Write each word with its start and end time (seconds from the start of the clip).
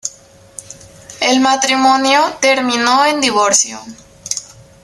El 1.19 1.41
matrimonio 1.41 2.21
terminó 2.39 3.05
en 3.05 3.21
divorcio. 3.21 3.79